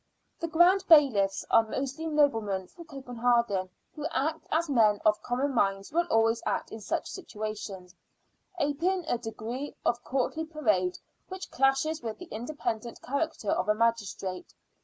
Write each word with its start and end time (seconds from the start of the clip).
The 0.39 0.47
Grand 0.47 0.83
Bailiffs 0.89 1.45
are 1.51 1.61
mostly 1.61 2.07
noblemen 2.07 2.65
from 2.65 2.85
Copenhagen, 2.85 3.69
who 3.95 4.07
act 4.09 4.47
as 4.51 4.67
men 4.67 4.99
of 5.05 5.21
common 5.21 5.53
minds 5.53 5.91
will 5.93 6.07
always 6.09 6.41
act 6.43 6.71
in 6.71 6.81
such 6.81 7.07
situations 7.11 7.93
aping 8.57 9.05
a 9.07 9.19
degree 9.19 9.75
of 9.85 10.03
courtly 10.03 10.45
parade 10.47 10.97
which 11.27 11.51
clashes 11.51 12.01
with 12.01 12.17
the 12.17 12.25
independent 12.31 12.99
character 13.03 13.51
of 13.51 13.69
a 13.69 13.75
magistrate. 13.75 14.55